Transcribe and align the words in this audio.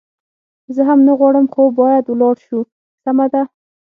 زه 0.75 0.81
هم 0.89 0.99
نه 1.07 1.13
غواړم، 1.19 1.45
خو 1.53 1.63
باید 1.79 2.05
ولاړ 2.07 2.35
شو، 2.47 2.59
سمه 3.03 3.25
ده. 3.33 3.41